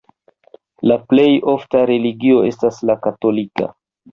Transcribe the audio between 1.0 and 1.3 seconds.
plej